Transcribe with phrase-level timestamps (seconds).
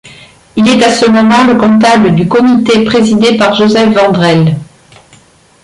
[0.55, 4.55] Il est à ce moment le comptable du comité présidé par Josep Vendrell.